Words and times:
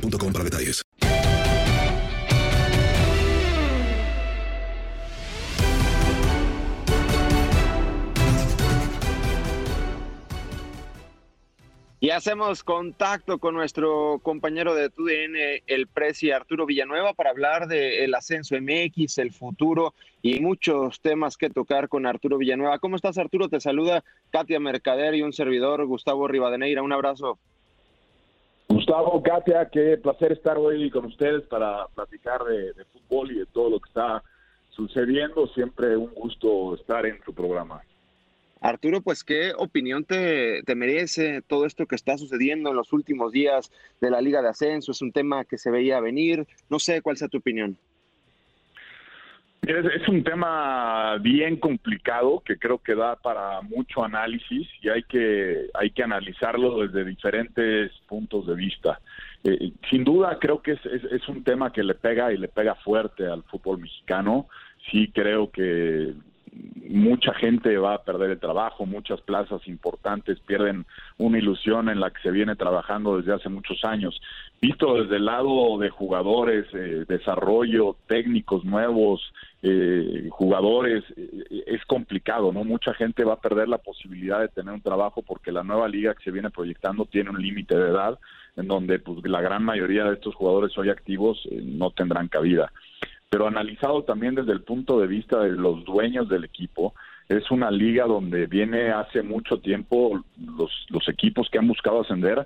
para 0.00 0.44
detalles. 0.44 0.82
Y 12.00 12.10
hacemos 12.10 12.64
contacto 12.64 13.38
con 13.38 13.54
nuestro 13.54 14.18
compañero 14.24 14.74
de 14.74 14.90
TUDN, 14.90 15.62
el 15.68 15.86
Presi 15.86 16.32
Arturo 16.32 16.66
Villanueva, 16.66 17.12
para 17.14 17.30
hablar 17.30 17.68
del 17.68 18.12
ascenso 18.16 18.56
MX, 18.60 19.18
el 19.18 19.30
futuro 19.30 19.94
y 20.20 20.40
muchos 20.40 21.00
temas 21.00 21.36
que 21.36 21.48
tocar 21.48 21.88
con 21.88 22.04
Arturo 22.06 22.38
Villanueva. 22.38 22.80
¿Cómo 22.80 22.96
estás, 22.96 23.18
Arturo? 23.18 23.48
Te 23.48 23.60
saluda 23.60 24.02
Katia 24.30 24.58
Mercader 24.58 25.14
y 25.14 25.22
un 25.22 25.32
servidor, 25.32 25.86
Gustavo 25.86 26.26
Rivadeneira. 26.26 26.82
Un 26.82 26.92
abrazo. 26.92 27.38
Gustavo, 28.72 29.22
Katia, 29.22 29.68
qué 29.70 29.98
placer 29.98 30.32
estar 30.32 30.56
hoy 30.56 30.90
con 30.90 31.04
ustedes 31.04 31.42
para 31.42 31.86
platicar 31.88 32.42
de, 32.44 32.72
de 32.72 32.84
fútbol 32.86 33.30
y 33.30 33.38
de 33.40 33.46
todo 33.46 33.68
lo 33.68 33.78
que 33.78 33.88
está 33.88 34.22
sucediendo. 34.70 35.46
Siempre 35.48 35.94
un 35.94 36.12
gusto 36.14 36.74
estar 36.74 37.04
en 37.04 37.22
su 37.22 37.34
programa. 37.34 37.82
Arturo, 38.62 39.02
pues, 39.02 39.24
¿qué 39.24 39.52
opinión 39.58 40.04
te, 40.04 40.62
te, 40.62 40.74
merece 40.74 41.42
todo 41.42 41.66
esto 41.66 41.84
que 41.84 41.96
está 41.96 42.16
sucediendo 42.16 42.70
en 42.70 42.76
los 42.76 42.92
últimos 42.94 43.32
días 43.32 43.70
de 44.00 44.10
la 44.10 44.22
Liga 44.22 44.40
de 44.40 44.48
Ascenso? 44.48 44.92
Es 44.92 45.02
un 45.02 45.12
tema 45.12 45.44
que 45.44 45.58
se 45.58 45.70
veía 45.70 46.00
venir. 46.00 46.46
No 46.70 46.78
sé 46.78 47.02
cuál 47.02 47.18
sea 47.18 47.28
tu 47.28 47.38
opinión. 47.38 47.76
Es, 49.62 50.08
un 50.08 50.24
tema 50.24 51.18
bien 51.18 51.56
complicado 51.56 52.42
que 52.44 52.58
creo 52.58 52.78
que 52.78 52.96
da 52.96 53.14
para 53.14 53.62
mucho 53.62 54.04
análisis 54.04 54.68
y 54.82 54.88
hay 54.88 55.04
que, 55.04 55.68
hay 55.74 55.90
que 55.90 56.02
analizarlo 56.02 56.84
desde 56.84 57.04
diferentes 57.04 57.92
puntos 58.08 58.48
de 58.48 58.56
vista. 58.56 59.00
Eh, 59.44 59.70
sin 59.88 60.02
duda 60.02 60.36
creo 60.40 60.62
que 60.62 60.72
es, 60.72 60.84
es 60.84 61.28
un 61.28 61.44
tema 61.44 61.72
que 61.72 61.84
le 61.84 61.94
pega 61.94 62.32
y 62.32 62.38
le 62.38 62.48
pega 62.48 62.74
fuerte 62.74 63.24
al 63.24 63.44
fútbol 63.44 63.78
mexicano. 63.78 64.48
Sí 64.90 65.12
creo 65.14 65.52
que 65.52 66.12
mucha 66.88 67.32
gente 67.34 67.76
va 67.78 67.94
a 67.94 68.02
perder 68.02 68.32
el 68.32 68.38
trabajo, 68.38 68.84
muchas 68.84 69.20
plazas 69.22 69.66
importantes 69.66 70.38
pierden 70.40 70.84
una 71.16 71.38
ilusión 71.38 71.88
en 71.88 72.00
la 72.00 72.10
que 72.10 72.20
se 72.20 72.30
viene 72.30 72.54
trabajando 72.54 73.16
desde 73.16 73.32
hace 73.32 73.48
muchos 73.48 73.84
años. 73.84 74.20
Visto 74.60 75.02
desde 75.02 75.16
el 75.16 75.24
lado 75.24 75.78
de 75.78 75.88
jugadores, 75.88 76.66
eh, 76.74 77.04
desarrollo, 77.08 77.96
técnicos 78.06 78.64
nuevos, 78.64 79.32
eh, 79.62 80.28
jugadores, 80.30 81.04
eh, 81.16 81.64
es 81.66 81.84
complicado, 81.86 82.52
¿no? 82.52 82.64
Mucha 82.64 82.92
gente 82.94 83.24
va 83.24 83.34
a 83.34 83.40
perder 83.40 83.68
la 83.68 83.78
posibilidad 83.78 84.40
de 84.40 84.48
tener 84.48 84.74
un 84.74 84.82
trabajo 84.82 85.22
porque 85.22 85.52
la 85.52 85.62
nueva 85.62 85.88
liga 85.88 86.14
que 86.14 86.24
se 86.24 86.30
viene 86.30 86.50
proyectando 86.50 87.06
tiene 87.06 87.30
un 87.30 87.40
límite 87.40 87.76
de 87.76 87.90
edad 87.90 88.18
en 88.56 88.68
donde 88.68 88.98
pues, 88.98 89.18
la 89.24 89.40
gran 89.40 89.64
mayoría 89.64 90.04
de 90.04 90.14
estos 90.14 90.34
jugadores 90.34 90.76
hoy 90.76 90.90
activos 90.90 91.48
no 91.50 91.90
tendrán 91.90 92.28
cabida 92.28 92.70
pero 93.32 93.46
analizado 93.46 94.02
también 94.02 94.34
desde 94.34 94.52
el 94.52 94.60
punto 94.60 95.00
de 95.00 95.06
vista 95.06 95.40
de 95.40 95.52
los 95.52 95.86
dueños 95.86 96.28
del 96.28 96.44
equipo, 96.44 96.92
es 97.30 97.50
una 97.50 97.70
liga 97.70 98.04
donde 98.04 98.46
viene 98.46 98.90
hace 98.90 99.22
mucho 99.22 99.58
tiempo 99.58 100.22
los, 100.36 101.08
equipos 101.08 101.48
que 101.48 101.56
han 101.56 101.66
buscado 101.66 102.02
ascender 102.02 102.44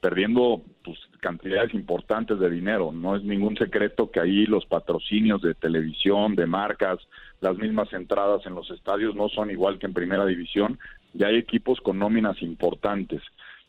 perdiendo 0.00 0.62
pues, 0.84 0.96
cantidades 1.18 1.74
importantes 1.74 2.38
de 2.38 2.50
dinero. 2.50 2.92
No 2.92 3.16
es 3.16 3.24
ningún 3.24 3.56
secreto 3.56 4.12
que 4.12 4.20
ahí 4.20 4.46
los 4.46 4.64
patrocinios 4.64 5.42
de 5.42 5.54
televisión, 5.54 6.36
de 6.36 6.46
marcas, 6.46 7.00
las 7.40 7.58
mismas 7.58 7.92
entradas 7.92 8.46
en 8.46 8.54
los 8.54 8.70
estadios 8.70 9.16
no 9.16 9.28
son 9.28 9.50
igual 9.50 9.80
que 9.80 9.86
en 9.86 9.92
primera 9.92 10.24
división 10.24 10.78
y 11.14 11.24
hay 11.24 11.34
equipos 11.34 11.80
con 11.80 11.98
nóminas 11.98 12.40
importantes. 12.42 13.22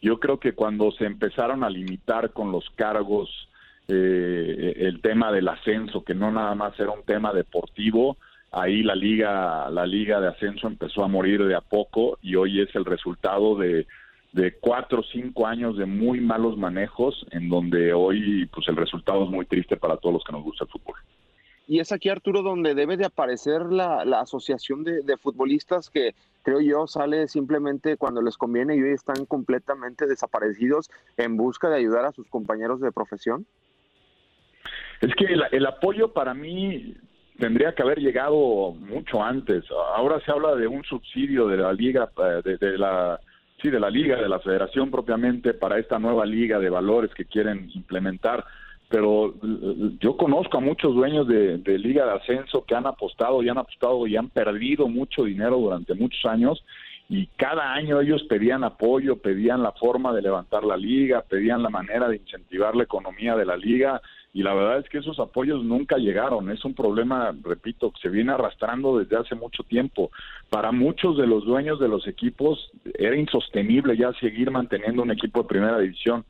Yo 0.03 0.19
creo 0.19 0.39
que 0.39 0.53
cuando 0.53 0.91
se 0.91 1.05
empezaron 1.05 1.63
a 1.63 1.69
limitar 1.71 2.31
con 2.31 2.51
los 2.51 2.69
cargos 2.75 3.48
eh, 3.89 4.73
el 4.77 5.01
tema 5.01 5.31
del 5.31 5.47
ascenso, 5.47 6.03
que 6.03 6.13
no 6.13 6.31
nada 6.31 6.53
más 6.55 6.79
era 6.79 6.91
un 6.91 7.03
tema 7.03 7.33
deportivo, 7.33 8.17
ahí 8.51 8.83
la 8.83 8.95
liga, 8.95 9.69
la 9.69 9.85
liga 9.85 10.21
de 10.21 10.27
ascenso 10.27 10.67
empezó 10.67 11.03
a 11.03 11.07
morir 11.07 11.43
de 11.43 11.55
a 11.55 11.61
poco 11.61 12.17
y 12.21 12.35
hoy 12.35 12.61
es 12.61 12.73
el 12.75 12.85
resultado 12.85 13.55
de, 13.55 13.87
de 14.31 14.53
cuatro 14.59 14.99
o 14.99 15.03
cinco 15.03 15.47
años 15.47 15.77
de 15.77 15.85
muy 15.85 16.21
malos 16.21 16.57
manejos, 16.57 17.25
en 17.31 17.49
donde 17.49 17.93
hoy 17.93 18.45
pues 18.53 18.67
el 18.67 18.75
resultado 18.75 19.23
es 19.23 19.29
muy 19.29 19.45
triste 19.45 19.75
para 19.75 19.97
todos 19.97 20.13
los 20.13 20.23
que 20.23 20.33
nos 20.33 20.43
gusta 20.43 20.65
el 20.65 20.69
fútbol. 20.69 20.95
Y 21.67 21.79
es 21.79 21.91
aquí, 21.91 22.09
Arturo, 22.09 22.41
donde 22.41 22.73
debe 22.73 22.97
de 22.97 23.05
aparecer 23.05 23.71
la, 23.71 24.03
la 24.03 24.21
asociación 24.21 24.83
de, 24.83 25.01
de, 25.01 25.17
futbolistas 25.17 25.91
que 25.91 26.15
creo 26.41 26.61
yo 26.61 26.87
sale 26.87 27.27
simplemente 27.27 27.95
cuando 27.95 28.23
les 28.23 28.37
conviene 28.37 28.75
y 28.75 28.81
hoy 28.81 28.93
están 28.93 29.25
completamente 29.25 30.07
desaparecidos 30.07 30.89
en 31.17 31.37
busca 31.37 31.69
de 31.69 31.77
ayudar 31.77 32.05
a 32.05 32.11
sus 32.11 32.27
compañeros 32.27 32.81
de 32.81 32.91
profesión. 32.91 33.45
Es 35.01 35.15
que 35.15 35.25
el, 35.25 35.43
el, 35.51 35.65
apoyo 35.65 36.11
para 36.11 36.33
mí 36.33 36.93
tendría 37.37 37.73
que 37.73 37.83
haber 37.83 37.99
llegado 37.99 38.73
mucho 38.73 39.23
antes. 39.23 39.63
Ahora 39.95 40.19
se 40.25 40.31
habla 40.31 40.55
de 40.55 40.67
un 40.67 40.83
subsidio 40.83 41.47
de 41.47 41.57
la 41.57 41.73
liga, 41.73 42.09
de, 42.43 42.57
de, 42.57 42.77
la 42.77 43.19
sí 43.61 43.69
de 43.69 43.79
la 43.79 43.89
liga, 43.89 44.17
de 44.17 44.29
la 44.29 44.39
federación 44.39 44.91
propiamente 44.91 45.53
para 45.53 45.79
esta 45.79 45.99
nueva 45.99 46.25
liga 46.25 46.59
de 46.59 46.69
valores 46.69 47.13
que 47.13 47.25
quieren 47.25 47.69
implementar. 47.73 48.43
Pero 48.89 49.35
yo 49.99 50.17
conozco 50.17 50.57
a 50.57 50.61
muchos 50.61 50.93
dueños 50.95 51.27
de, 51.27 51.59
de 51.59 51.77
liga 51.77 52.05
de 52.05 52.13
ascenso 52.13 52.65
que 52.65 52.75
han 52.75 52.87
apostado 52.87 53.41
y 53.43 53.49
han 53.49 53.59
apostado 53.59 54.05
y 54.07 54.17
han 54.17 54.29
perdido 54.29 54.87
mucho 54.87 55.23
dinero 55.23 55.57
durante 55.57 55.93
muchos 55.93 56.25
años 56.25 56.63
y 57.07 57.27
cada 57.37 57.73
año 57.73 58.01
ellos 58.01 58.23
pedían 58.23 58.63
apoyo, 58.63 59.17
pedían 59.17 59.63
la 59.63 59.71
forma 59.71 60.13
de 60.13 60.21
levantar 60.21 60.63
la 60.63 60.77
liga, 60.77 61.23
pedían 61.27 61.63
la 61.63 61.69
manera 61.69 62.07
de 62.07 62.17
incentivar 62.17 62.75
la 62.75 62.83
economía 62.83 63.35
de 63.35 63.45
la 63.45 63.57
liga 63.57 64.01
y 64.31 64.43
la 64.43 64.53
verdad 64.53 64.79
es 64.79 64.89
que 64.89 64.99
esos 64.99 65.19
apoyos 65.19 65.63
nunca 65.63 65.97
llegaron. 65.97 66.51
Es 66.51 66.63
un 66.63 66.75
problema, 66.75 67.35
repito, 67.43 67.91
que 67.91 68.01
se 68.01 68.09
viene 68.09 68.31
arrastrando 68.31 68.99
desde 68.99 69.17
hace 69.17 69.35
mucho 69.35 69.63
tiempo. 69.63 70.11
Para 70.49 70.71
muchos 70.71 71.17
de 71.17 71.25
los 71.25 71.45
dueños 71.45 71.79
de 71.79 71.87
los 71.87 72.07
equipos 72.07 72.71
era 72.97 73.15
insostenible 73.15 73.97
ya 73.97 74.13
seguir 74.13 74.51
manteniendo 74.51 75.01
un 75.01 75.11
equipo 75.11 75.41
de 75.41 75.47
primera 75.47 75.79
división 75.79 76.25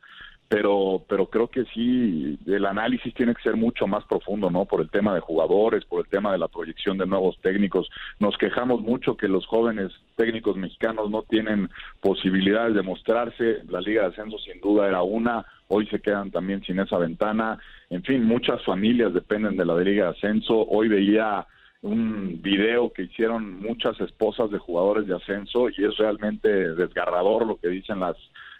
pero 0.50 1.04
pero 1.08 1.28
creo 1.28 1.48
que 1.48 1.64
sí 1.66 2.38
el 2.48 2.66
análisis 2.66 3.14
tiene 3.14 3.36
que 3.36 3.44
ser 3.44 3.56
mucho 3.56 3.86
más 3.86 4.04
profundo 4.06 4.50
no 4.50 4.66
por 4.66 4.82
el 4.82 4.90
tema 4.90 5.14
de 5.14 5.20
jugadores 5.22 5.86
por 5.86 6.04
el 6.04 6.10
tema 6.10 6.32
de 6.32 6.40
la 6.40 6.48
proyección 6.48 6.98
de 6.98 7.06
nuevos 7.06 7.38
técnicos. 7.42 7.88
Nos 8.20 8.36
quejamos 8.38 8.82
mucho 8.82 9.16
que 9.16 9.28
los 9.28 9.46
jóvenes 9.46 9.92
técnicos 10.16 10.58
mexicanos 10.58 11.12
no 11.12 11.22
tienen 11.22 11.70
posibilidades 12.02 12.74
de 12.74 12.82
mostrarse. 12.82 13.60
La 13.70 13.80
liga 13.80 14.02
de 14.02 14.08
ascenso 14.10 14.40
sin 14.40 14.60
duda 14.60 14.88
era 14.88 15.04
una. 15.04 15.46
Hoy 15.68 15.86
se 15.88 16.02
quedan 16.02 16.32
también 16.32 16.64
sin 16.64 16.80
esa 16.80 16.98
ventana. 16.98 17.60
En 17.92 18.02
fin 18.02 18.26
muchas 18.26 18.64
familias 18.66 19.14
dependen 19.14 19.56
de 19.56 19.66
la 19.66 19.78
liga 19.78 20.06
de 20.06 20.12
ascenso. 20.18 20.66
Hoy 20.68 20.88
veía 20.88 21.46
un 21.82 22.42
video 22.42 22.92
que 22.92 23.04
hicieron 23.04 23.62
muchas 23.62 24.00
esposas 24.02 24.50
de 24.50 24.58
jugadores 24.58 25.08
de 25.08 25.16
ascenso 25.16 25.70
y 25.70 25.86
es 25.86 25.96
realmente 25.98 26.50
desgarrador 26.74 27.46
lo 27.46 27.58
que 27.58 27.70
dicen 27.70 28.00
las 28.00 28.18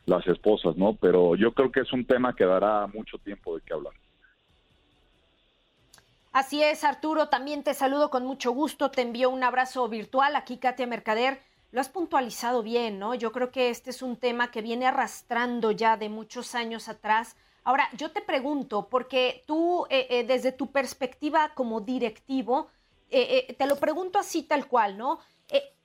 las 0.10 0.28
esposas, 0.28 0.76
¿no? 0.76 0.96
Pero 0.96 1.36
yo 1.36 1.54
creo 1.54 1.72
que 1.72 1.82
es 1.82 1.94
un 1.94 2.06
tema 2.06 2.36
que 2.36 2.46
dará 2.46 2.88
mucho 2.88 3.18
tiempo 3.20 3.56
de 3.56 3.62
qué 3.62 3.74
hablar. 3.74 3.94
Así 6.32 6.62
es, 6.62 6.84
Arturo, 6.84 7.28
también 7.30 7.64
te 7.64 7.74
saludo 7.74 8.10
con 8.10 8.26
mucho 8.26 8.52
gusto, 8.52 8.92
te 8.92 9.02
envío 9.02 9.30
un 9.30 9.44
abrazo 9.44 9.88
virtual, 9.90 10.36
aquí 10.36 10.58
Katia 10.58 10.86
Mercader, 10.86 11.42
lo 11.72 11.82
has 11.82 11.90
puntualizado 11.90 12.64
bien, 12.64 13.00
¿no? 13.00 13.16
Yo 13.16 13.32
creo 13.32 13.52
que 13.52 13.70
este 13.70 13.90
es 13.90 14.02
un 14.02 14.16
tema 14.16 14.52
que 14.52 14.62
viene 14.62 14.86
arrastrando 14.86 15.72
ya 15.72 15.98
de 15.98 16.10
muchos 16.10 16.56
años 16.56 16.88
atrás. 16.88 17.36
Ahora, 17.64 17.90
yo 17.96 18.12
te 18.12 18.22
pregunto, 18.22 18.90
porque 18.90 19.44
tú, 19.46 19.86
eh, 19.90 20.08
eh, 20.10 20.24
desde 20.24 20.52
tu 20.52 20.72
perspectiva 20.72 21.52
como 21.56 21.82
directivo, 21.82 22.70
eh, 23.12 23.56
te 23.58 23.66
lo 23.66 23.76
pregunto 23.78 24.20
así 24.20 24.44
tal 24.44 24.68
cual, 24.68 24.98
¿no? 24.98 25.20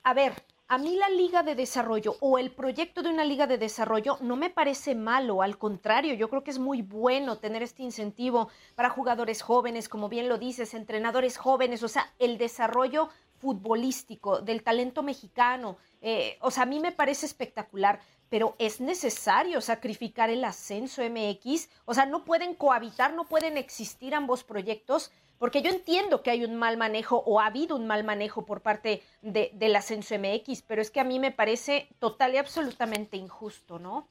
a 0.06 0.12
ver, 0.12 0.35
a 0.66 0.78
mí 0.78 0.96
la 0.96 1.11
liga 1.11 1.43
de 1.43 1.55
desarrollo 1.55 2.16
o 2.20 2.38
el 2.38 2.50
proyecto 2.50 3.02
de 3.02 3.11
una 3.11 3.25
liga 3.25 3.46
de 3.46 3.58
desarrollo 3.58 4.16
no 4.22 4.37
me 4.37 4.49
parece 4.49 4.94
malo, 4.94 5.43
al 5.43 5.58
contrario, 5.58 6.14
yo 6.14 6.31
creo 6.31 6.43
que 6.43 6.50
es 6.50 6.58
muy 6.58 6.81
bueno 6.81 7.37
tener 7.37 7.62
este 7.62 7.82
incentivo 7.82 8.49
para 8.75 8.88
jugadores 8.88 9.43
jóvenes, 9.43 9.90
como 9.90 10.08
bien 10.08 10.28
lo 10.28 10.38
dices, 10.38 10.72
entrenadores 10.72 11.37
jóvenes, 11.37 11.82
o 11.82 11.88
sea, 11.88 12.12
el 12.19 12.38
desarrollo 12.38 13.11
futbolístico 13.38 14.40
del 14.40 14.62
talento 14.62 15.02
mexicano, 15.02 15.76
eh, 16.00 16.38
o 16.40 16.50
sea, 16.50 16.62
a 16.62 16.66
mí 16.66 16.81
me 16.81 16.93
parece 16.93 17.26
espectacular, 17.26 18.00
pero 18.31 18.56
es 18.58 18.81
necesario 18.81 19.61
sacrificar 19.61 20.31
el 20.31 20.44
ascenso 20.44 21.02
MX, 21.02 21.69
o 21.84 21.93
sea, 21.93 22.06
no 22.06 22.25
pueden 22.25 22.55
cohabitar, 22.55 23.12
no 23.12 23.25
pueden 23.25 23.58
existir 23.58 24.14
ambos 24.14 24.44
proyectos 24.44 25.12
porque 25.38 25.62
yo 25.62 25.70
entiendo 25.70 26.22
que 26.22 26.31
hay 26.31 26.44
un 26.44 26.56
mal 26.56 26.76
manejo 26.76 27.22
o 27.26 27.40
ha 27.40 27.46
habido 27.46 27.76
un 27.76 27.86
mal 27.86 28.04
manejo 28.04 28.46
por 28.46 28.62
parte 28.62 29.02
de, 29.22 29.50
del 29.54 29.76
ascenso 29.76 30.14
MX, 30.19 30.62
pero 30.62 30.81
es 30.81 30.90
que 30.90 31.00
a 31.00 31.04
mí 31.04 31.19
me 31.19 31.32
parece 31.32 31.88
total 31.98 32.34
y 32.34 32.38
absolutamente 32.38 33.16
injusto, 33.16 33.78
¿no? 33.78 34.08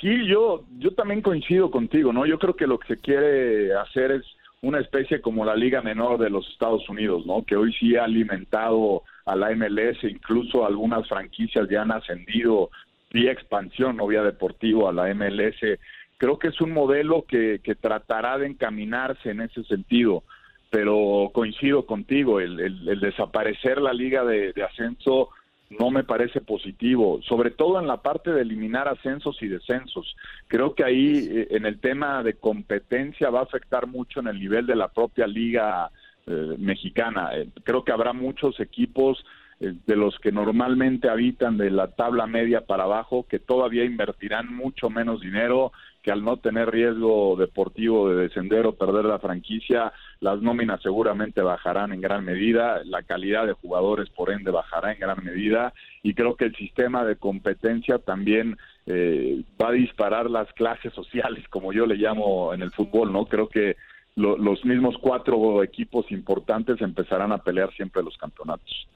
Sí, 0.00 0.26
yo, 0.26 0.64
yo 0.78 0.94
también 0.94 1.20
coincido 1.20 1.70
contigo, 1.70 2.12
¿no? 2.12 2.24
Yo 2.24 2.38
creo 2.38 2.56
que 2.56 2.66
lo 2.66 2.78
que 2.78 2.94
se 2.94 3.00
quiere 3.00 3.74
hacer 3.74 4.12
es 4.12 4.24
una 4.62 4.80
especie 4.80 5.20
como 5.20 5.44
la 5.44 5.56
Liga 5.56 5.82
Menor 5.82 6.18
de 6.18 6.30
los 6.30 6.48
Estados 6.50 6.88
Unidos, 6.88 7.26
¿no? 7.26 7.44
Que 7.44 7.56
hoy 7.56 7.72
sí 7.74 7.96
ha 7.96 8.04
alimentado 8.04 9.02
a 9.24 9.34
la 9.34 9.50
MLS, 9.54 10.04
incluso 10.04 10.64
algunas 10.64 11.08
franquicias 11.08 11.68
ya 11.68 11.82
han 11.82 11.92
ascendido 11.92 12.70
vía 13.10 13.32
expansión, 13.32 13.96
no 13.96 14.06
vía 14.06 14.22
deportivo, 14.22 14.88
a 14.88 14.92
la 14.92 15.12
MLS 15.14 15.78
creo 16.20 16.38
que 16.38 16.48
es 16.48 16.60
un 16.60 16.72
modelo 16.72 17.24
que, 17.26 17.60
que 17.64 17.74
tratará 17.74 18.36
de 18.36 18.46
encaminarse 18.46 19.30
en 19.30 19.40
ese 19.40 19.64
sentido, 19.64 20.22
pero 20.68 21.30
coincido 21.32 21.86
contigo, 21.86 22.40
el, 22.40 22.60
el, 22.60 23.00
desaparecer 23.00 23.80
la 23.80 23.94
liga 23.94 24.22
de, 24.22 24.52
ascenso 24.62 25.30
no 25.70 25.90
me 25.90 26.04
parece 26.04 26.42
positivo, 26.42 27.20
sobre 27.22 27.50
todo 27.50 27.80
en 27.80 27.86
la 27.86 28.02
parte 28.02 28.32
de 28.32 28.42
eliminar 28.42 28.86
ascensos 28.86 29.42
y 29.42 29.48
descensos. 29.48 30.14
Creo 30.46 30.74
que 30.74 30.84
ahí 30.84 31.26
eh, 31.30 31.48
en 31.52 31.64
el 31.64 31.80
tema 31.80 32.22
de 32.22 32.34
competencia 32.34 33.30
va 33.30 33.40
a 33.40 33.44
afectar 33.44 33.86
mucho 33.86 34.20
en 34.20 34.26
el 34.26 34.38
nivel 34.38 34.66
de 34.66 34.76
la 34.76 34.88
propia 34.88 35.26
liga 35.26 35.90
eh, 36.26 36.54
mexicana. 36.58 37.30
Eh, 37.34 37.48
creo 37.64 37.82
que 37.82 37.92
habrá 37.92 38.12
muchos 38.12 38.60
equipos 38.60 39.24
de 39.58 39.94
los 39.94 40.18
que 40.20 40.32
normalmente 40.32 41.10
habitan 41.10 41.58
de 41.58 41.70
la 41.70 41.88
tabla 41.88 42.26
media 42.26 42.62
para 42.62 42.84
abajo 42.84 43.26
que 43.28 43.38
todavía 43.38 43.84
invertirán 43.84 44.54
mucho 44.54 44.88
menos 44.88 45.20
dinero 45.20 45.72
que 46.02 46.10
al 46.10 46.24
no 46.24 46.38
tener 46.38 46.70
riesgo 46.70 47.36
deportivo 47.36 48.08
de 48.08 48.22
descender 48.22 48.66
o 48.66 48.74
perder 48.74 49.04
la 49.04 49.18
franquicia, 49.18 49.92
las 50.20 50.40
nóminas 50.40 50.80
seguramente 50.82 51.42
bajarán 51.42 51.92
en 51.92 52.00
gran 52.00 52.24
medida, 52.24 52.82
la 52.84 53.02
calidad 53.02 53.46
de 53.46 53.52
jugadores 53.52 54.08
por 54.10 54.30
ende 54.30 54.50
bajará 54.50 54.92
en 54.92 55.00
gran 55.00 55.22
medida 55.24 55.72
y 56.02 56.14
creo 56.14 56.36
que 56.36 56.46
el 56.46 56.56
sistema 56.56 57.04
de 57.04 57.16
competencia 57.16 57.98
también 57.98 58.56
eh, 58.86 59.42
va 59.60 59.68
a 59.68 59.72
disparar 59.72 60.30
las 60.30 60.50
clases 60.54 60.92
sociales, 60.94 61.46
como 61.48 61.72
yo 61.72 61.86
le 61.86 61.96
llamo 61.96 62.54
en 62.54 62.62
el 62.62 62.72
fútbol, 62.72 63.12
¿no? 63.12 63.26
Creo 63.26 63.48
que 63.48 63.76
los 64.16 64.64
mismos 64.64 64.96
cuatro 65.00 65.62
equipos 65.62 66.10
importantes 66.10 66.80
empezarán 66.80 67.32
a 67.32 67.38
pelear 67.38 67.72
siempre 67.74 68.02
los 68.02 68.16
campeonatos. 68.18 68.88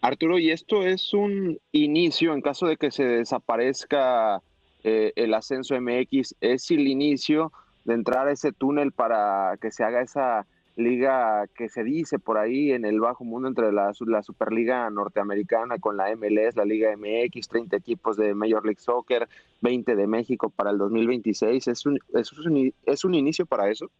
Arturo, 0.00 0.38
y 0.38 0.50
esto 0.50 0.84
es 0.84 1.12
un 1.12 1.58
inicio 1.72 2.32
en 2.32 2.40
caso 2.40 2.66
de 2.66 2.76
que 2.76 2.90
se 2.90 3.04
desaparezca 3.04 4.40
eh, 4.84 5.12
el 5.16 5.34
ascenso 5.34 5.78
MX 5.80 6.36
es 6.40 6.70
el 6.70 6.86
inicio 6.86 7.52
de 7.84 7.94
entrar 7.94 8.28
a 8.28 8.32
ese 8.32 8.52
túnel 8.52 8.92
para 8.92 9.56
que 9.60 9.70
se 9.70 9.84
haga 9.84 10.02
esa 10.02 10.46
liga 10.78 11.46
que 11.56 11.68
se 11.68 11.82
dice 11.82 12.18
por 12.20 12.38
ahí 12.38 12.70
en 12.70 12.84
el 12.84 13.00
bajo 13.00 13.24
mundo 13.24 13.48
entre 13.48 13.72
la, 13.72 13.92
la 14.06 14.22
Superliga 14.22 14.88
Norteamericana 14.90 15.78
con 15.78 15.96
la 15.96 16.14
MLS, 16.14 16.56
la 16.56 16.64
Liga 16.64 16.94
MX, 16.96 17.48
30 17.48 17.76
equipos 17.76 18.16
de 18.16 18.32
Major 18.32 18.64
League 18.64 18.80
Soccer, 18.80 19.28
20 19.60 19.96
de 19.96 20.06
México 20.06 20.50
para 20.50 20.70
el 20.70 20.78
2026. 20.78 21.66
¿Es 21.66 21.84
un, 21.84 21.98
es 22.12 23.04
un, 23.04 23.14
inicio 23.14 23.44
para 23.44 23.68
eso? 23.68 23.90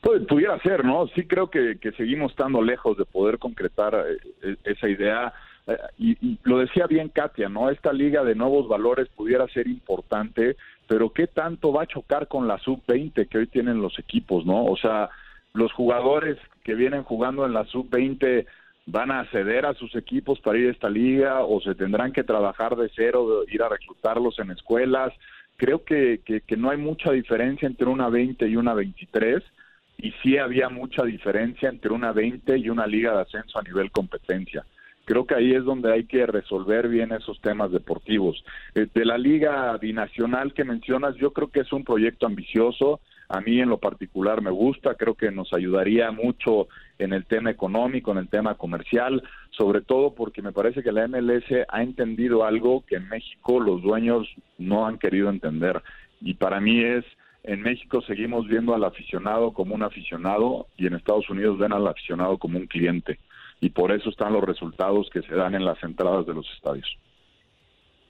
Pues, 0.00 0.26
pudiera 0.26 0.58
ser, 0.60 0.84
¿no? 0.84 1.06
Sí 1.08 1.24
creo 1.24 1.48
que, 1.48 1.78
seguimos 1.96 2.32
estando 2.32 2.60
lejos 2.60 2.98
de 2.98 3.04
poder 3.04 3.38
concretar 3.38 3.94
eh, 4.42 4.56
esa 4.64 4.88
idea 4.88 5.32
eh, 5.66 5.76
y, 5.98 6.38
lo 6.42 6.58
decía 6.58 6.86
bien 6.86 7.08
Katia, 7.08 7.48
¿no? 7.48 7.70
Esta 7.70 7.92
liga 7.92 8.24
de 8.24 8.34
nuevos 8.34 8.68
valores 8.68 9.08
pudiera 9.08 9.46
ser 9.48 9.68
importante, 9.68 10.56
pero 10.88 11.10
¿qué 11.10 11.26
tanto 11.26 11.72
va 11.72 11.84
a 11.84 11.86
chocar 11.86 12.28
con 12.28 12.48
la 12.48 12.58
sub-20 12.58 13.28
que 13.28 13.38
hoy 13.38 13.46
tienen 13.46 13.80
los 13.80 13.98
equipos, 13.98 14.44
¿no? 14.44 14.64
O 14.64 14.76
sea, 14.76 15.10
los 15.54 15.72
jugadores 15.72 16.38
que 16.64 16.74
vienen 16.74 17.04
jugando 17.04 17.46
en 17.46 17.52
la 17.52 17.64
sub-20 17.66 18.46
van 18.86 19.12
a 19.12 19.24
ceder 19.30 19.64
a 19.64 19.74
sus 19.74 19.94
equipos 19.94 20.40
para 20.40 20.58
ir 20.58 20.68
a 20.68 20.72
esta 20.72 20.90
liga 20.90 21.44
o 21.44 21.60
se 21.60 21.76
tendrán 21.76 22.12
que 22.12 22.24
trabajar 22.24 22.74
de 22.74 22.90
cero, 22.94 23.44
ir 23.48 23.62
a 23.62 23.68
reclutarlos 23.68 24.38
en 24.40 24.50
escuelas. 24.50 25.12
Creo 25.56 25.84
que, 25.84 26.20
que, 26.24 26.40
que 26.40 26.56
no 26.56 26.70
hay 26.70 26.78
mucha 26.78 27.12
diferencia 27.12 27.68
entre 27.68 27.86
una 27.86 28.08
20 28.08 28.48
y 28.48 28.56
una 28.56 28.74
23 28.74 29.40
y 29.98 30.10
sí 30.22 30.36
había 30.36 30.68
mucha 30.68 31.04
diferencia 31.04 31.68
entre 31.68 31.92
una 31.92 32.10
20 32.10 32.58
y 32.58 32.68
una 32.68 32.88
liga 32.88 33.14
de 33.14 33.22
ascenso 33.22 33.60
a 33.60 33.62
nivel 33.62 33.92
competencia 33.92 34.64
creo 35.12 35.26
que 35.26 35.34
ahí 35.34 35.52
es 35.52 35.62
donde 35.64 35.92
hay 35.92 36.04
que 36.04 36.24
resolver 36.24 36.88
bien 36.88 37.12
esos 37.12 37.38
temas 37.42 37.70
deportivos. 37.70 38.42
Eh, 38.74 38.86
de 38.94 39.04
la 39.04 39.18
liga 39.18 39.76
binacional 39.76 40.54
que 40.54 40.64
mencionas, 40.64 41.16
yo 41.16 41.34
creo 41.34 41.48
que 41.48 41.60
es 41.60 41.70
un 41.70 41.84
proyecto 41.84 42.24
ambicioso, 42.24 42.98
a 43.28 43.42
mí 43.42 43.60
en 43.60 43.68
lo 43.68 43.76
particular 43.76 44.40
me 44.40 44.50
gusta, 44.50 44.94
creo 44.94 45.14
que 45.14 45.30
nos 45.30 45.52
ayudaría 45.52 46.10
mucho 46.12 46.68
en 46.98 47.12
el 47.12 47.26
tema 47.26 47.50
económico, 47.50 48.12
en 48.12 48.18
el 48.18 48.28
tema 48.28 48.54
comercial, 48.54 49.22
sobre 49.50 49.82
todo 49.82 50.14
porque 50.14 50.40
me 50.40 50.52
parece 50.52 50.82
que 50.82 50.92
la 50.92 51.06
MLS 51.06 51.44
ha 51.68 51.82
entendido 51.82 52.46
algo 52.46 52.82
que 52.86 52.96
en 52.96 53.06
México 53.10 53.60
los 53.60 53.82
dueños 53.82 54.26
no 54.56 54.86
han 54.86 54.96
querido 54.96 55.28
entender. 55.28 55.82
Y 56.22 56.34
para 56.34 56.58
mí 56.58 56.82
es 56.82 57.04
en 57.42 57.60
México 57.60 58.00
seguimos 58.00 58.46
viendo 58.48 58.74
al 58.74 58.84
aficionado 58.84 59.52
como 59.52 59.74
un 59.74 59.82
aficionado 59.82 60.68
y 60.78 60.86
en 60.86 60.94
Estados 60.94 61.28
Unidos 61.28 61.58
ven 61.58 61.74
al 61.74 61.86
aficionado 61.86 62.38
como 62.38 62.56
un 62.56 62.66
cliente 62.66 63.18
y 63.62 63.70
por 63.70 63.92
eso 63.92 64.10
están 64.10 64.32
los 64.32 64.42
resultados 64.42 65.08
que 65.10 65.22
se 65.22 65.36
dan 65.36 65.54
en 65.54 65.64
las 65.64 65.80
entradas 65.84 66.26
de 66.26 66.34
los 66.34 66.44
estadios. 66.50 66.98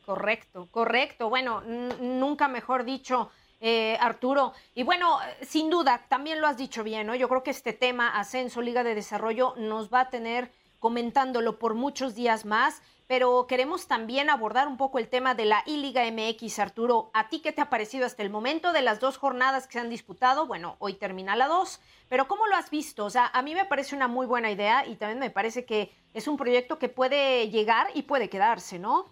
Correcto, 0.06 0.66
correcto. 0.70 1.28
Bueno, 1.28 1.62
nunca 2.00 2.48
mejor 2.48 2.84
dicho. 2.84 3.30
Eh, 3.60 3.96
Arturo. 4.00 4.54
Y 4.74 4.82
bueno, 4.82 5.18
sin 5.42 5.70
duda, 5.70 6.04
también 6.08 6.40
lo 6.40 6.48
has 6.48 6.56
dicho 6.56 6.82
bien, 6.82 7.06
¿no? 7.06 7.14
Yo 7.14 7.28
creo 7.28 7.44
que 7.44 7.52
este 7.52 7.72
tema, 7.72 8.18
ascenso, 8.18 8.60
Liga 8.60 8.82
de 8.82 8.96
Desarrollo, 8.96 9.54
nos 9.56 9.88
va 9.88 10.00
a 10.00 10.10
tener 10.10 10.50
comentándolo 10.80 11.60
por 11.60 11.74
muchos 11.74 12.16
días 12.16 12.44
más 12.44 12.82
pero 13.12 13.44
queremos 13.46 13.88
también 13.88 14.30
abordar 14.30 14.66
un 14.66 14.78
poco 14.78 14.98
el 14.98 15.06
tema 15.06 15.34
de 15.34 15.44
la 15.44 15.62
I-Liga 15.66 16.00
MX, 16.10 16.58
Arturo. 16.58 17.10
¿A 17.12 17.28
ti 17.28 17.42
qué 17.42 17.52
te 17.52 17.60
ha 17.60 17.68
parecido 17.68 18.06
hasta 18.06 18.22
el 18.22 18.30
momento 18.30 18.72
de 18.72 18.80
las 18.80 19.00
dos 19.00 19.18
jornadas 19.18 19.66
que 19.66 19.74
se 19.74 19.80
han 19.80 19.90
disputado? 19.90 20.46
Bueno, 20.46 20.76
hoy 20.78 20.94
termina 20.94 21.36
la 21.36 21.46
dos, 21.46 21.78
pero 22.08 22.26
¿cómo 22.26 22.46
lo 22.46 22.56
has 22.56 22.70
visto? 22.70 23.04
O 23.04 23.10
sea, 23.10 23.26
a 23.34 23.42
mí 23.42 23.54
me 23.54 23.66
parece 23.66 23.94
una 23.94 24.08
muy 24.08 24.24
buena 24.24 24.50
idea 24.50 24.86
y 24.86 24.94
también 24.96 25.18
me 25.18 25.28
parece 25.28 25.66
que 25.66 25.90
es 26.14 26.26
un 26.26 26.38
proyecto 26.38 26.78
que 26.78 26.88
puede 26.88 27.50
llegar 27.50 27.88
y 27.94 28.04
puede 28.04 28.30
quedarse, 28.30 28.78
¿no? 28.78 29.04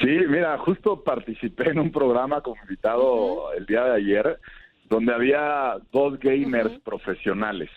Sí, 0.00 0.18
mira, 0.28 0.58
justo 0.58 1.04
participé 1.04 1.70
en 1.70 1.78
un 1.78 1.92
programa 1.92 2.40
como 2.40 2.60
invitado 2.62 3.52
el 3.52 3.64
día 3.64 3.84
de 3.84 3.94
ayer 3.94 4.40
donde 4.88 5.14
había 5.14 5.76
dos 5.92 6.18
gamers 6.18 6.76
profesionales 6.80 7.70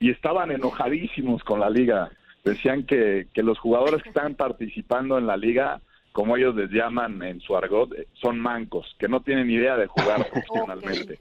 y 0.00 0.10
estaban 0.10 0.50
enojadísimos 0.50 1.42
con 1.44 1.60
la 1.60 1.70
liga. 1.70 2.10
Decían 2.44 2.84
que, 2.84 3.26
que 3.32 3.42
los 3.42 3.58
jugadores 3.58 4.02
que 4.02 4.10
están 4.10 4.34
participando 4.34 5.16
en 5.16 5.26
la 5.26 5.36
liga, 5.36 5.80
como 6.12 6.36
ellos 6.36 6.54
les 6.54 6.70
llaman 6.70 7.22
en 7.22 7.40
su 7.40 7.56
argot, 7.56 7.92
eh, 7.94 8.06
son 8.12 8.38
mancos, 8.38 8.94
que 8.98 9.08
no 9.08 9.20
tienen 9.22 9.50
idea 9.50 9.76
de 9.78 9.86
jugar 9.86 10.26
profesionalmente. 10.32 11.20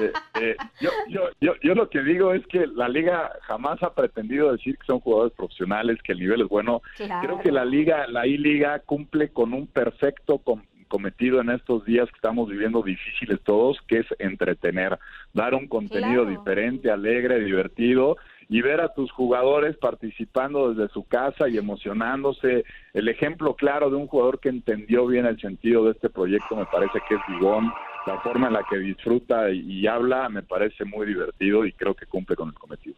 Eh, 0.00 0.12
eh, 0.40 0.56
yo, 0.80 0.90
yo, 1.08 1.22
yo, 1.40 1.54
yo 1.62 1.74
lo 1.74 1.90
que 1.90 2.02
digo 2.04 2.32
es 2.32 2.46
que 2.46 2.68
la 2.68 2.88
liga 2.88 3.32
jamás 3.42 3.82
ha 3.82 3.92
pretendido 3.94 4.52
decir 4.52 4.78
que 4.78 4.86
son 4.86 5.00
jugadores 5.00 5.32
profesionales, 5.36 5.98
que 6.04 6.12
el 6.12 6.20
nivel 6.20 6.42
es 6.42 6.48
bueno. 6.48 6.82
Creo 6.96 7.40
que 7.40 7.50
la 7.50 7.64
liga, 7.64 8.06
la 8.06 8.26
I-Liga 8.28 8.78
cumple 8.86 9.30
con 9.30 9.52
un 9.52 9.66
perfecto 9.66 10.38
com- 10.38 10.62
cometido 10.86 11.40
en 11.40 11.50
estos 11.50 11.84
días 11.84 12.08
que 12.08 12.16
estamos 12.16 12.48
viviendo 12.48 12.82
difíciles 12.82 13.40
todos, 13.42 13.78
que 13.88 13.98
es 13.98 14.06
entretener, 14.20 14.98
dar 15.32 15.54
un 15.54 15.66
contenido 15.68 16.24
Claro. 16.24 16.38
diferente, 16.38 16.90
alegre, 16.90 17.40
divertido 17.40 18.16
y 18.50 18.62
ver 18.62 18.80
a 18.80 18.92
tus 18.92 19.12
jugadores 19.12 19.76
participando 19.76 20.74
desde 20.74 20.92
su 20.92 21.04
casa 21.04 21.48
y 21.48 21.56
emocionándose. 21.56 22.64
El 22.92 23.08
ejemplo 23.08 23.54
claro 23.54 23.90
de 23.90 23.96
un 23.96 24.08
jugador 24.08 24.40
que 24.40 24.48
entendió 24.48 25.06
bien 25.06 25.24
el 25.24 25.40
sentido 25.40 25.84
de 25.84 25.92
este 25.92 26.10
proyecto 26.10 26.56
me 26.56 26.66
parece 26.66 26.98
que 27.08 27.14
es 27.14 27.20
Bigón. 27.28 27.72
La 28.06 28.20
forma 28.22 28.48
en 28.48 28.54
la 28.54 28.64
que 28.68 28.78
disfruta 28.78 29.50
y, 29.50 29.86
habla 29.86 30.28
me 30.28 30.42
parece 30.42 30.84
muy 30.84 31.06
divertido 31.06 31.64
y 31.64 31.72
creo 31.72 31.94
que 31.94 32.06
cumple 32.06 32.34
con 32.34 32.48
el 32.48 32.54
cometido. 32.54 32.96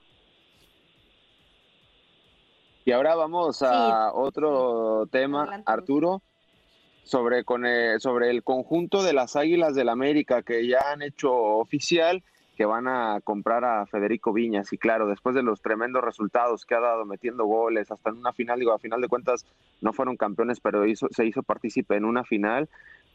Y 2.87 2.93
ahora 2.93 3.15
vamos 3.15 3.63
a 3.63 4.11
otro 4.15 5.07
tema, 5.13 5.63
Arturo, 5.67 6.23
sobre, 7.03 7.45
con 7.45 7.67
el, 7.67 8.01
sobre 8.01 8.31
el 8.31 8.43
conjunto 8.43 9.03
de 9.03 9.13
las 9.13 9.37
Águilas 9.37 9.75
del 9.75 9.91
América 9.91 10.43
que 10.43 10.67
ya 10.67 10.93
han 10.93 11.03
hecho 11.03 11.31
oficial 11.31 12.23
que 12.57 12.67
van 12.67 12.87
a 12.87 13.21
comprar 13.25 13.65
a 13.65 13.87
Federico 13.87 14.33
Viñas. 14.33 14.73
Y 14.73 14.79
claro, 14.79 15.07
después 15.07 15.35
de 15.35 15.43
los 15.43 15.63
tremendos 15.63 16.05
resultados 16.05 16.67
que 16.67 16.75
ha 16.75 16.81
dado 16.81 17.05
metiendo 17.07 17.45
goles, 17.47 17.91
hasta 17.91 18.11
en 18.11 18.19
una 18.19 18.33
final, 18.33 18.59
digo, 18.61 18.73
a 18.73 18.79
final 18.79 19.01
de 19.01 19.09
cuentas 19.09 19.47
no 19.81 19.93
fueron 19.93 20.17
campeones, 20.17 20.61
pero 20.61 20.85
se 20.95 21.25
hizo 21.27 21.43
partícipe 21.43 21.97
en 21.97 22.05
una 22.05 22.25
final, 22.25 22.69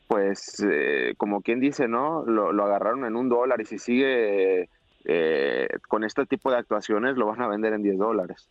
pues 0.07 0.65
eh, 0.67 1.13
como 1.17 1.41
quien 1.41 1.59
dice, 1.59 1.87
¿no? 1.87 2.23
Lo, 2.25 2.49
agarraron 2.63 3.05
en 3.05 3.15
un 3.15 3.29
dólar 3.29 3.61
y 3.61 3.65
si 3.65 3.77
sigue 3.77 4.69
eh, 5.05 5.67
con 5.87 6.03
este 6.03 6.25
tipo 6.25 6.49
de 6.51 6.57
actuaciones 6.57 7.15
lo 7.15 7.27
van 7.27 7.41
a 7.41 7.47
vender 7.47 7.73
en 7.73 7.83
10 7.83 7.97
dólares. 7.97 8.49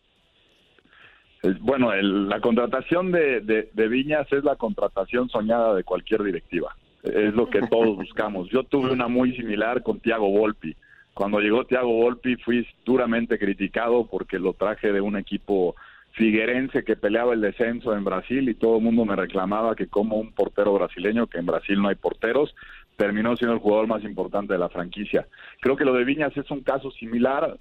El- 1.43 1.59
Bueno, 1.59 1.91
el- 1.93 2.29
la 2.29 2.39
contratación 2.41 3.11
de 3.11 3.69
Viñas 3.89 4.31
es 4.31 4.43
la 4.43 4.55
contratación 4.55 5.29
soñada 5.29 5.75
de 5.75 5.83
cualquier 5.83 6.23
directiva. 6.23 6.75
Es 7.13 7.33
lo 7.33 7.49
que 7.49 7.61
todos 7.67 7.95
buscamos. 7.95 8.49
Yo 8.49 8.63
tuve 8.63 8.91
una 8.91 9.07
muy 9.07 9.35
similar 9.35 9.83
con 9.83 9.99
Tiago 9.99 10.29
Volpi. 10.29 10.75
Cuando 11.13 11.39
llegó 11.39 11.65
Tiago 11.65 11.91
Volpi 11.91 12.35
fui 12.35 12.67
duramente 12.85 13.39
criticado 13.39 14.07
porque 14.07 14.37
lo 14.37 14.53
traje 14.53 14.91
de 14.91 15.01
un 15.01 15.17
equipo 15.17 15.75
figuerense 16.11 16.83
que 16.83 16.95
peleaba 16.95 17.33
el 17.33 17.41
descenso 17.41 17.95
en 17.95 18.03
Brasil 18.03 18.49
y 18.49 18.55
todo 18.55 18.77
el 18.77 18.83
mundo 18.83 19.05
me 19.05 19.15
reclamaba 19.15 19.75
que 19.75 19.87
como 19.87 20.17
un 20.17 20.31
portero 20.31 20.73
brasileño, 20.73 21.27
que 21.27 21.37
en 21.37 21.45
Brasil 21.45 21.79
no 21.79 21.89
hay 21.89 21.95
porteros, 21.95 22.55
terminó 22.97 23.37
siendo 23.37 23.53
el 23.53 23.61
jugador 23.61 23.87
más 23.87 24.03
importante 24.03 24.53
de 24.53 24.59
la 24.59 24.69
franquicia. 24.69 25.27
Creo 25.61 25.75
que 25.75 25.85
lo 25.85 25.93
de 25.93 26.03
Viñas 26.03 26.35
es 26.35 26.49
un 26.49 26.61
caso 26.61 26.91
similar. 26.91 27.57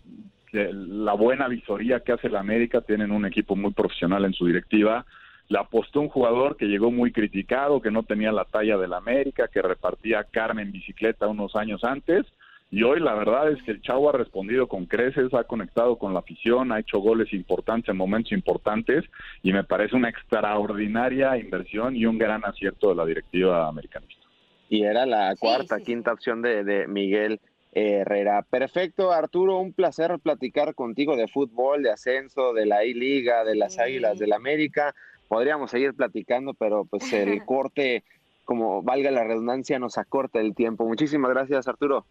La 0.52 1.12
buena 1.12 1.48
visoría 1.48 2.00
que 2.00 2.12
hace 2.12 2.30
la 2.30 2.40
América, 2.40 2.80
tienen 2.80 3.10
un 3.10 3.26
equipo 3.26 3.54
muy 3.54 3.72
profesional 3.72 4.24
en 4.24 4.32
su 4.32 4.46
directiva. 4.46 5.04
Le 5.48 5.58
apostó 5.58 6.00
un 6.00 6.08
jugador 6.08 6.56
que 6.56 6.66
llegó 6.66 6.90
muy 6.90 7.12
criticado, 7.12 7.80
que 7.80 7.90
no 7.90 8.02
tenía 8.02 8.32
la 8.32 8.44
talla 8.44 8.76
del 8.76 8.94
América, 8.94 9.48
que 9.48 9.62
repartía 9.62 10.24
carne 10.24 10.62
en 10.62 10.72
bicicleta 10.72 11.28
unos 11.28 11.54
años 11.54 11.84
antes. 11.84 12.26
Y 12.70 12.82
hoy 12.82 12.98
la 12.98 13.14
verdad 13.14 13.52
es 13.52 13.62
que 13.62 13.70
el 13.70 13.80
Chavo 13.80 14.10
ha 14.10 14.12
respondido 14.12 14.66
con 14.66 14.86
creces, 14.86 15.32
ha 15.34 15.44
conectado 15.44 15.96
con 15.98 16.12
la 16.12 16.18
afición, 16.18 16.72
ha 16.72 16.80
hecho 16.80 16.98
goles 16.98 17.32
importantes 17.32 17.88
en 17.90 17.96
momentos 17.96 18.32
importantes 18.32 19.04
y 19.42 19.52
me 19.52 19.62
parece 19.62 19.94
una 19.94 20.08
extraordinaria 20.08 21.36
inversión 21.38 21.94
y 21.94 22.06
un 22.06 22.18
gran 22.18 22.44
acierto 22.44 22.88
de 22.88 22.96
la 22.96 23.06
directiva 23.06 23.68
americanista. 23.68 24.26
Y 24.68 24.82
era 24.82 25.06
la 25.06 25.36
cuarta, 25.38 25.78
quinta 25.78 26.12
opción 26.12 26.42
de, 26.42 26.64
de 26.64 26.88
Miguel 26.88 27.38
Herrera. 27.72 28.42
Perfecto, 28.42 29.12
Arturo, 29.12 29.58
un 29.58 29.72
placer 29.72 30.18
platicar 30.20 30.74
contigo 30.74 31.14
de 31.14 31.28
fútbol, 31.28 31.82
de 31.82 31.92
ascenso, 31.92 32.52
de 32.52 32.66
la 32.66 32.84
I-Liga, 32.84 33.44
de 33.44 33.54
las 33.54 33.78
Águilas 33.78 34.18
del 34.18 34.32
América. 34.32 34.94
Podríamos 35.28 35.70
seguir 35.70 35.94
platicando, 35.94 36.54
pero 36.54 36.84
pues 36.84 37.12
el 37.12 37.44
corte, 37.46 38.04
como 38.44 38.82
valga 38.82 39.10
la 39.10 39.24
redundancia, 39.24 39.78
nos 39.78 39.98
acorta 39.98 40.40
el 40.40 40.54
tiempo. 40.54 40.86
Muchísimas 40.86 41.30
gracias, 41.30 41.68
Arturo. 41.68 42.06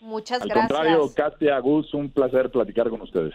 Muchas 0.00 0.42
Al 0.42 0.48
gracias. 0.48 0.68
contrario, 0.68 1.14
Katia, 1.14 1.58
Gus, 1.60 1.94
un 1.94 2.10
placer 2.10 2.50
platicar 2.50 2.90
con 2.90 3.00
ustedes. 3.00 3.34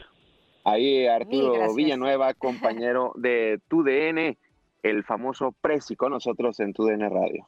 Ahí 0.63 1.07
Arturo. 1.07 1.73
Villanueva, 1.73 2.33
compañero 2.35 3.13
de 3.15 3.59
TUDN, 3.67 4.38
el 4.83 5.03
famoso 5.03 5.53
Prezi 5.61 5.95
con 5.95 6.11
nosotros 6.11 6.59
en 6.59 6.73
TUDN 6.73 7.09
Radio. 7.09 7.47